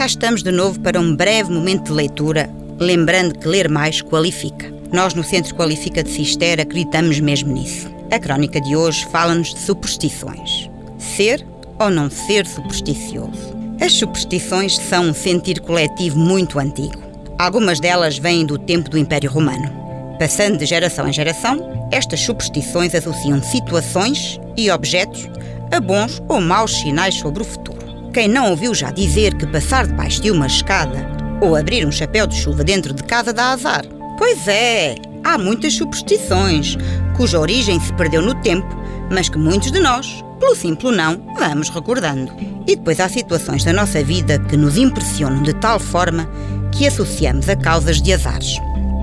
cá 0.00 0.06
estamos 0.06 0.42
de 0.42 0.50
novo 0.50 0.80
para 0.80 0.98
um 0.98 1.14
breve 1.14 1.52
momento 1.52 1.88
de 1.88 1.92
leitura, 1.92 2.48
lembrando 2.78 3.38
que 3.38 3.46
ler 3.46 3.68
mais 3.68 4.00
qualifica. 4.00 4.72
Nós 4.90 5.12
no 5.12 5.22
Centro 5.22 5.54
Qualifica 5.54 6.02
de 6.02 6.08
Cister 6.08 6.58
acreditamos 6.58 7.20
mesmo 7.20 7.52
nisso. 7.52 7.86
A 8.10 8.18
crónica 8.18 8.62
de 8.62 8.74
hoje 8.74 9.04
fala-nos 9.12 9.52
de 9.52 9.60
superstições. 9.60 10.70
Ser 10.98 11.46
ou 11.78 11.90
não 11.90 12.08
ser 12.08 12.46
supersticioso? 12.46 13.54
As 13.78 13.92
superstições 13.92 14.76
são 14.76 15.10
um 15.10 15.12
sentir 15.12 15.60
coletivo 15.60 16.18
muito 16.18 16.58
antigo. 16.58 17.02
Algumas 17.38 17.78
delas 17.78 18.16
vêm 18.16 18.46
do 18.46 18.56
tempo 18.56 18.88
do 18.88 18.96
Império 18.96 19.30
Romano. 19.30 19.70
Passando 20.18 20.56
de 20.56 20.64
geração 20.64 21.06
em 21.06 21.12
geração, 21.12 21.88
estas 21.92 22.20
superstições 22.20 22.94
associam 22.94 23.42
situações 23.42 24.40
e 24.56 24.70
objetos 24.70 25.28
a 25.70 25.78
bons 25.78 26.22
ou 26.26 26.40
maus 26.40 26.74
sinais 26.74 27.16
sobre 27.16 27.42
o 27.42 27.44
futuro. 27.44 27.69
Quem 28.12 28.26
não 28.26 28.50
ouviu 28.50 28.74
já 28.74 28.90
dizer 28.90 29.34
que 29.34 29.46
passar 29.46 29.86
debaixo 29.86 30.20
de 30.20 30.32
uma 30.32 30.48
escada 30.48 31.06
ou 31.40 31.54
abrir 31.54 31.86
um 31.86 31.92
chapéu 31.92 32.26
de 32.26 32.34
chuva 32.34 32.64
dentro 32.64 32.92
de 32.92 33.04
casa 33.04 33.32
dá 33.32 33.52
azar? 33.52 33.84
Pois 34.18 34.48
é, 34.48 34.96
há 35.22 35.38
muitas 35.38 35.74
superstições 35.74 36.76
cuja 37.16 37.38
origem 37.38 37.78
se 37.78 37.92
perdeu 37.92 38.20
no 38.20 38.34
tempo, 38.34 38.66
mas 39.12 39.28
que 39.28 39.38
muitos 39.38 39.70
de 39.70 39.78
nós, 39.78 40.24
pelo 40.40 40.56
simples 40.56 40.96
não, 40.96 41.22
vamos 41.38 41.68
recordando. 41.68 42.32
E 42.66 42.74
depois 42.74 42.98
há 42.98 43.08
situações 43.08 43.62
da 43.62 43.72
nossa 43.72 44.02
vida 44.02 44.40
que 44.40 44.56
nos 44.56 44.76
impressionam 44.76 45.42
de 45.44 45.54
tal 45.54 45.78
forma 45.78 46.28
que 46.72 46.88
associamos 46.88 47.48
a 47.48 47.54
causas 47.54 48.02
de 48.02 48.12
azares. 48.12 48.56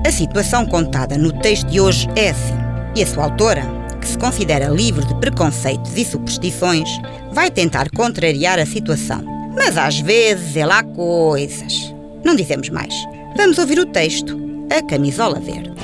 A 0.06 0.10
situação 0.10 0.66
contada 0.66 1.16
no 1.16 1.32
texto 1.40 1.66
de 1.68 1.80
hoje 1.80 2.06
é 2.14 2.28
assim, 2.30 2.54
e 2.94 3.02
a 3.02 3.06
sua 3.06 3.24
autora, 3.24 3.77
que 4.08 4.12
se 4.12 4.18
considera 4.18 4.70
livre 4.70 5.04
de 5.04 5.14
preconceitos 5.16 5.94
e 5.94 6.02
superstições, 6.02 6.88
vai 7.30 7.50
tentar 7.50 7.90
contrariar 7.90 8.58
a 8.58 8.64
situação. 8.64 9.22
Mas 9.54 9.76
às 9.76 10.00
vezes 10.00 10.56
é 10.56 10.64
lá 10.64 10.82
coisas. 10.82 11.94
Não 12.24 12.34
dizemos 12.34 12.70
mais. 12.70 12.94
Vamos 13.36 13.58
ouvir 13.58 13.78
o 13.78 13.84
texto, 13.84 14.38
A 14.70 14.82
Camisola 14.82 15.38
Verde. 15.38 15.77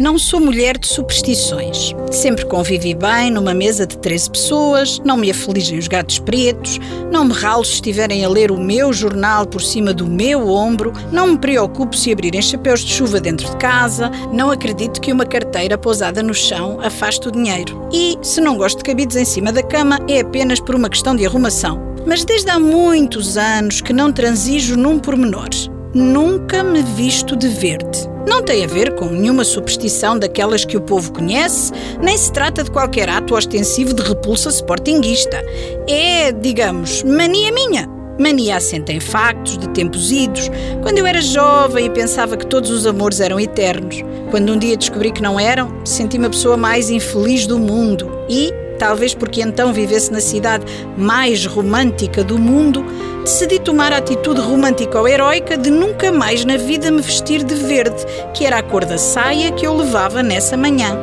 Não 0.00 0.18
sou 0.18 0.40
mulher 0.40 0.76
de 0.76 0.88
superstições. 0.88 1.94
Sempre 2.10 2.44
convivi 2.46 2.94
bem 2.94 3.30
numa 3.30 3.54
mesa 3.54 3.86
de 3.86 3.96
13 3.96 4.30
pessoas, 4.30 5.00
não 5.04 5.16
me 5.16 5.30
afligem 5.30 5.78
os 5.78 5.86
gatos 5.86 6.18
pretos, 6.18 6.80
não 7.12 7.24
me 7.24 7.32
ralo 7.32 7.64
se 7.64 7.74
estiverem 7.74 8.24
a 8.24 8.28
ler 8.28 8.50
o 8.50 8.58
meu 8.58 8.92
jornal 8.92 9.46
por 9.46 9.62
cima 9.62 9.94
do 9.94 10.04
meu 10.04 10.48
ombro, 10.48 10.92
não 11.12 11.28
me 11.28 11.38
preocupo 11.38 11.96
se 11.96 12.10
abrirem 12.10 12.42
chapéus 12.42 12.80
de 12.80 12.92
chuva 12.92 13.20
dentro 13.20 13.48
de 13.48 13.56
casa, 13.56 14.10
não 14.32 14.50
acredito 14.50 15.00
que 15.00 15.12
uma 15.12 15.24
carteira 15.24 15.78
pousada 15.78 16.24
no 16.24 16.34
chão 16.34 16.80
afaste 16.80 17.28
o 17.28 17.30
dinheiro. 17.30 17.88
E, 17.92 18.18
se 18.20 18.40
não 18.40 18.56
gosto 18.56 18.78
de 18.78 18.84
cabides 18.84 19.16
em 19.16 19.24
cima 19.24 19.52
da 19.52 19.62
cama, 19.62 20.00
é 20.08 20.20
apenas 20.20 20.58
por 20.58 20.74
uma 20.74 20.90
questão 20.90 21.14
de 21.14 21.24
arrumação. 21.24 21.80
Mas 22.04 22.24
desde 22.24 22.50
há 22.50 22.58
muitos 22.58 23.36
anos 23.36 23.80
que 23.80 23.92
não 23.92 24.12
transijo 24.12 24.76
num 24.76 24.98
pormenor. 24.98 25.48
Nunca 25.94 26.64
me 26.64 26.82
visto 26.82 27.36
de 27.36 27.48
verde. 27.48 28.10
Não 28.26 28.42
tem 28.42 28.64
a 28.64 28.66
ver 28.66 28.96
com 28.96 29.06
nenhuma 29.06 29.44
superstição 29.44 30.18
daquelas 30.18 30.64
que 30.64 30.76
o 30.76 30.80
povo 30.80 31.12
conhece, 31.12 31.72
nem 32.02 32.16
se 32.16 32.32
trata 32.32 32.64
de 32.64 32.70
qualquer 32.70 33.08
ato 33.08 33.34
ostensivo 33.34 33.94
de 33.94 34.02
repulsa 34.02 34.48
sportinguista. 34.48 35.40
É, 35.88 36.32
digamos, 36.32 37.04
mania 37.04 37.52
minha. 37.52 37.88
Mania 38.18 38.56
assenta 38.56 38.92
em 38.92 38.98
factos 38.98 39.56
de 39.56 39.68
tempos 39.68 40.10
idos, 40.10 40.50
quando 40.82 40.98
eu 40.98 41.06
era 41.06 41.20
jovem 41.20 41.86
e 41.86 41.90
pensava 41.90 42.36
que 42.36 42.46
todos 42.46 42.70
os 42.70 42.86
amores 42.86 43.20
eram 43.20 43.38
eternos. 43.38 44.02
Quando 44.30 44.52
um 44.52 44.58
dia 44.58 44.76
descobri 44.76 45.12
que 45.12 45.22
não 45.22 45.38
eram, 45.38 45.84
senti-me 45.84 46.26
a 46.26 46.30
pessoa 46.30 46.56
mais 46.56 46.90
infeliz 46.90 47.46
do 47.46 47.58
mundo 47.58 48.10
e, 48.28 48.52
talvez 48.78 49.14
porque 49.14 49.42
então 49.42 49.72
vivesse 49.72 50.12
na 50.12 50.20
cidade 50.20 50.64
mais 50.96 51.46
romântica 51.46 52.22
do 52.22 52.38
mundo, 52.38 52.84
decidi 53.22 53.58
tomar 53.58 53.92
a 53.92 53.98
atitude 53.98 54.40
romântico-heroica 54.40 55.56
de 55.56 55.70
nunca 55.70 56.12
mais 56.12 56.44
na 56.44 56.56
vida 56.56 56.90
me 56.90 57.00
vestir 57.00 57.42
de 57.42 57.54
verde, 57.54 58.04
que 58.34 58.44
era 58.44 58.58
a 58.58 58.62
cor 58.62 58.84
da 58.84 58.98
saia 58.98 59.52
que 59.52 59.66
eu 59.66 59.74
levava 59.74 60.22
nessa 60.22 60.56
manhã. 60.56 60.96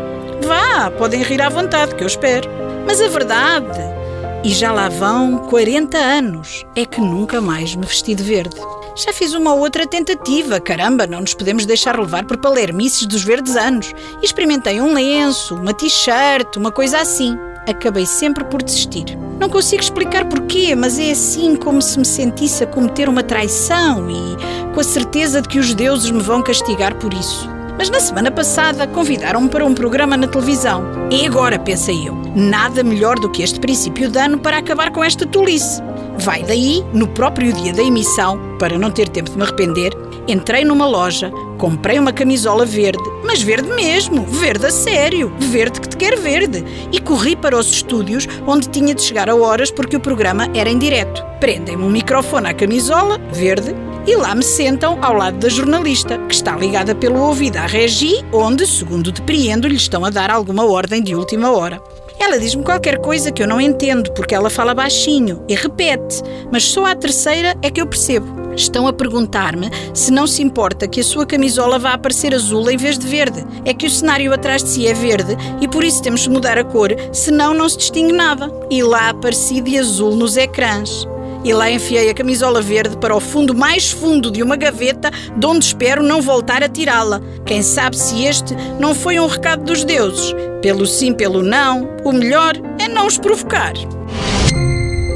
Vá, 0.43 0.91
podem 0.91 1.23
rir 1.23 1.41
à 1.41 1.49
vontade, 1.49 1.95
que 1.95 2.03
eu 2.03 2.07
espero. 2.07 2.49
Mas 2.85 3.01
a 3.01 3.07
verdade, 3.07 3.79
e 4.43 4.49
já 4.49 4.71
lá 4.71 4.89
vão 4.89 5.37
40 5.49 5.97
anos, 5.97 6.65
é 6.75 6.85
que 6.85 6.99
nunca 6.99 7.39
mais 7.39 7.75
me 7.75 7.85
vesti 7.85 8.15
de 8.15 8.23
verde. 8.23 8.55
Já 8.95 9.13
fiz 9.13 9.33
uma 9.33 9.53
outra 9.53 9.87
tentativa, 9.87 10.59
caramba, 10.59 11.07
não 11.07 11.21
nos 11.21 11.33
podemos 11.33 11.65
deixar 11.65 11.97
levar 11.97 12.25
por 12.25 12.37
palermices 12.37 13.05
dos 13.05 13.23
verdes 13.23 13.55
anos. 13.55 13.93
Experimentei 14.21 14.81
um 14.81 14.93
lenço, 14.93 15.55
uma 15.55 15.73
t-shirt, 15.73 16.57
uma 16.57 16.71
coisa 16.71 16.99
assim 16.99 17.37
acabei 17.67 18.05
sempre 18.05 18.43
por 18.43 18.61
desistir. 18.61 19.17
Não 19.39 19.49
consigo 19.49 19.81
explicar 19.81 20.25
porquê, 20.25 20.75
mas 20.75 20.99
é 20.99 21.11
assim 21.11 21.55
como 21.55 21.81
se 21.81 21.97
me 21.97 22.05
sentisse 22.05 22.63
a 22.63 22.67
cometer 22.67 23.09
uma 23.09 23.23
traição 23.23 24.09
e 24.09 24.73
com 24.73 24.79
a 24.79 24.83
certeza 24.83 25.41
de 25.41 25.47
que 25.47 25.59
os 25.59 25.73
deuses 25.73 26.11
me 26.11 26.21
vão 26.21 26.43
castigar 26.43 26.95
por 26.95 27.13
isso. 27.13 27.49
Mas 27.77 27.89
na 27.89 27.99
semana 27.99 28.29
passada 28.29 28.85
convidaram-me 28.85 29.49
para 29.49 29.65
um 29.65 29.73
programa 29.73 30.15
na 30.15 30.27
televisão. 30.27 30.83
E 31.09 31.25
agora, 31.25 31.57
pensei 31.57 32.07
eu, 32.07 32.13
nada 32.35 32.83
melhor 32.83 33.17
do 33.17 33.29
que 33.31 33.41
este 33.41 33.59
princípio 33.59 34.09
de 34.09 34.19
ano 34.19 34.37
para 34.37 34.57
acabar 34.57 34.91
com 34.91 35.03
esta 35.03 35.25
tolice. 35.25 35.81
Vai 36.19 36.43
daí, 36.43 36.85
no 36.93 37.07
próprio 37.07 37.51
dia 37.51 37.73
da 37.73 37.81
emissão, 37.81 38.39
para 38.59 38.77
não 38.77 38.91
ter 38.91 39.09
tempo 39.09 39.31
de 39.31 39.37
me 39.37 39.43
arrepender, 39.43 39.91
entrei 40.27 40.63
numa 40.63 40.85
loja, 40.85 41.31
comprei 41.57 41.97
uma 41.97 42.13
camisola 42.13 42.65
verde, 42.65 43.01
mas 43.31 43.41
verde 43.41 43.69
mesmo, 43.69 44.25
verde 44.25 44.65
a 44.65 44.69
sério, 44.69 45.33
verde 45.39 45.79
que 45.79 45.87
te 45.87 45.95
quer 45.95 46.17
verde, 46.19 46.65
e 46.91 46.99
corri 46.99 47.33
para 47.33 47.57
os 47.57 47.71
estúdios 47.71 48.27
onde 48.45 48.67
tinha 48.67 48.93
de 48.93 49.01
chegar 49.01 49.29
a 49.29 49.35
horas 49.35 49.71
porque 49.71 49.95
o 49.95 50.01
programa 50.01 50.49
era 50.53 50.69
em 50.69 50.77
direto. 50.77 51.23
Prendem-me 51.39 51.81
um 51.81 51.89
microfone 51.89 52.49
à 52.49 52.53
camisola, 52.53 53.17
verde, 53.31 53.73
e 54.05 54.17
lá 54.17 54.35
me 54.35 54.43
sentam 54.43 55.01
ao 55.01 55.13
lado 55.13 55.37
da 55.37 55.47
jornalista, 55.47 56.17
que 56.27 56.35
está 56.35 56.57
ligada 56.57 56.93
pelo 56.93 57.21
ouvido 57.21 57.55
à 57.55 57.67
regi, 57.67 58.21
onde, 58.33 58.67
segundo 58.67 59.13
depreendo, 59.13 59.65
lhe 59.65 59.77
estão 59.77 60.03
a 60.03 60.09
dar 60.09 60.29
alguma 60.29 60.65
ordem 60.65 61.01
de 61.01 61.15
última 61.15 61.53
hora. 61.53 61.81
Ela 62.19 62.37
diz-me 62.37 62.65
qualquer 62.65 62.99
coisa 62.99 63.31
que 63.31 63.41
eu 63.41 63.47
não 63.47 63.61
entendo, 63.61 64.11
porque 64.11 64.35
ela 64.35 64.49
fala 64.49 64.73
baixinho 64.73 65.41
e 65.47 65.55
repete, 65.55 66.21
mas 66.51 66.65
só 66.65 66.85
à 66.85 66.93
terceira 66.93 67.55
é 67.61 67.71
que 67.71 67.79
eu 67.79 67.87
percebo. 67.87 68.40
Estão 68.55 68.87
a 68.87 68.93
perguntar-me 68.93 69.69
se 69.93 70.11
não 70.11 70.27
se 70.27 70.41
importa 70.41 70.87
que 70.87 70.99
a 70.99 71.03
sua 71.03 71.25
camisola 71.25 71.79
vá 71.79 71.93
aparecer 71.93 72.33
azul 72.33 72.69
em 72.69 72.77
vez 72.77 72.97
de 72.97 73.07
verde. 73.07 73.45
É 73.65 73.73
que 73.73 73.85
o 73.85 73.89
cenário 73.89 74.33
atrás 74.33 74.63
de 74.63 74.69
si 74.69 74.87
é 74.87 74.93
verde 74.93 75.37
e 75.59 75.67
por 75.67 75.83
isso 75.83 76.01
temos 76.01 76.21
de 76.21 76.29
mudar 76.29 76.57
a 76.57 76.63
cor, 76.63 76.89
senão 77.11 77.53
não 77.53 77.67
se 77.69 77.77
distingue 77.77 78.13
nada. 78.13 78.51
E 78.69 78.83
lá 78.83 79.09
apareci 79.09 79.61
de 79.61 79.77
azul 79.77 80.15
nos 80.15 80.37
ecrãs. 80.37 81.07
E 81.43 81.53
lá 81.53 81.71
enfiei 81.71 82.09
a 82.09 82.13
camisola 82.13 82.61
verde 82.61 82.97
para 82.97 83.15
o 83.15 83.19
fundo 83.19 83.55
mais 83.55 83.91
fundo 83.91 84.29
de 84.29 84.43
uma 84.43 84.55
gaveta, 84.55 85.09
de 85.35 85.45
onde 85.47 85.65
espero 85.65 86.03
não 86.03 86.21
voltar 86.21 86.63
a 86.63 86.69
tirá-la. 86.69 87.19
Quem 87.45 87.63
sabe 87.63 87.97
se 87.97 88.23
este 88.25 88.55
não 88.79 88.93
foi 88.93 89.19
um 89.19 89.25
recado 89.25 89.63
dos 89.63 89.83
deuses. 89.83 90.35
Pelo 90.61 90.85
sim, 90.85 91.13
pelo 91.13 91.41
não, 91.41 91.89
o 92.03 92.11
melhor 92.11 92.53
é 92.79 92.87
não 92.87 93.07
os 93.07 93.17
provocar. 93.17 93.73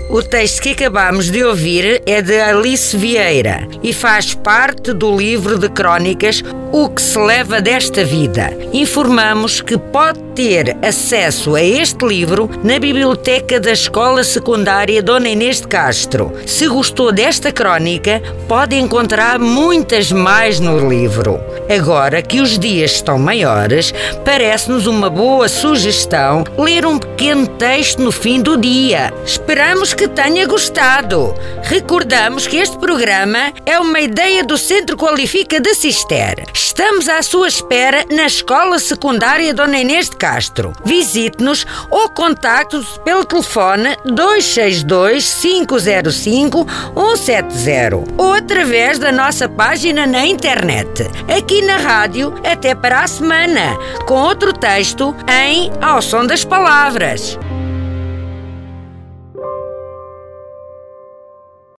O 0.08 0.22
texto 0.22 0.62
que 0.62 0.70
acabamos 0.70 1.32
de 1.32 1.44
ouvir 1.44 2.02
é 2.06 2.22
de 2.22 2.40
Alice 2.40 2.96
Vieira 2.96 3.68
e 3.82 3.92
faz 3.92 4.36
parte 4.36 4.94
do 4.94 5.18
livro 5.18 5.58
de 5.58 5.68
crónicas 5.68 6.44
O 6.72 6.90
que 6.90 7.02
se 7.02 7.18
leva 7.18 7.62
desta 7.62 8.04
vida. 8.04 8.50
Informamos 8.74 9.62
que 9.62 9.78
pode 9.78 10.20
ter 10.36 10.76
acesso 10.86 11.56
a 11.56 11.64
este 11.64 12.06
livro 12.06 12.50
na 12.62 12.78
biblioteca 12.78 13.60
da 13.60 13.72
Escola 13.72 14.24
Secundária 14.24 15.02
Dona 15.02 15.30
Inês 15.30 15.62
de 15.62 15.68
Castro. 15.68 16.34
Se 16.46 16.68
gostou 16.68 17.12
desta 17.12 17.52
crónica, 17.52 18.22
pode 18.48 18.76
encontrar 18.76 19.40
muitas 19.40 20.12
mais 20.12 20.60
no 20.60 20.90
livro. 20.90 21.40
Agora 21.70 22.22
que 22.22 22.42
os 22.42 22.60
dias 22.60 22.92
estão 22.92 23.18
maiores, 23.18 23.94
parece-nos 24.26 24.86
uma 24.86 25.10
boa 25.10 25.48
sugestão 25.48 26.44
ler 26.58 26.86
um 26.86 27.00
pequeno 27.00 27.48
texto 27.48 28.02
no 28.02 28.12
fim 28.12 28.42
do 28.42 28.58
dia. 28.58 29.14
Esperamos 29.26 29.94
que 29.94 30.08
tenha 30.08 30.46
gostado. 30.46 31.34
Recordamos 31.64 32.46
que 32.46 32.58
este 32.58 32.78
programa 32.78 33.54
é 33.66 33.80
uma 33.80 34.02
ideia 34.02 34.44
do 34.44 34.58
Centro 34.58 34.98
Qualifica 34.98 35.60
de 35.60 35.74
Cister. 35.74 36.44
Estamos 36.56 37.10
à 37.10 37.22
sua 37.22 37.50
espera 37.50 38.06
na 38.10 38.28
Escola 38.28 38.80
Secundária 38.80 39.54
Dona 39.54 39.78
Inês 39.78 40.10
de 40.10 40.16
Castro. 40.16 40.72
Visite-nos 40.86 41.66
ou 41.92 42.08
contacte-nos 42.08 42.98
pelo 43.00 43.26
telefone 43.26 43.98
262 44.06 45.34
505 45.34 46.66
170 46.96 48.04
ou 48.18 48.32
através 48.32 48.98
da 48.98 49.12
nossa 49.12 49.50
página 49.50 50.08
na 50.08 50.26
internet. 50.26 51.04
Aqui 51.38 51.62
na 51.62 51.76
rádio, 51.76 52.34
até 52.50 52.74
para 52.74 53.02
a 53.02 53.08
semana, 53.08 53.78
com 54.08 54.14
outro 54.14 54.54
texto 54.54 55.14
em 55.28 55.70
Ao 55.82 56.02
Som 56.02 56.26
das 56.26 56.46
Palavras. 56.46 57.38